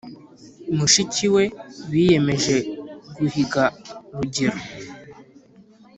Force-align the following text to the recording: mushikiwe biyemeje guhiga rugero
mushikiwe 0.77 1.43
biyemeje 1.89 2.55
guhiga 3.17 3.63
rugero 4.17 4.59